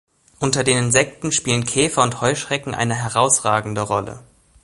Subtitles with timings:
[0.39, 4.21] Unter den Insekten spielen Käfer und Heuschrecken eine herausragende Rolle.